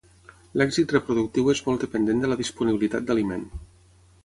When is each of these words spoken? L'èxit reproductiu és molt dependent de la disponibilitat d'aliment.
L'èxit 0.61 0.93
reproductiu 0.95 1.51
és 1.53 1.61
molt 1.67 1.85
dependent 1.85 2.25
de 2.25 2.33
la 2.33 2.39
disponibilitat 2.41 3.09
d'aliment. 3.11 3.45